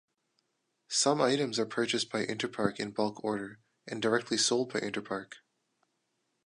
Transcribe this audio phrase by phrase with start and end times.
[0.87, 5.33] Some items are purchased by Interpark in bulk order, and directly sold by Interpark.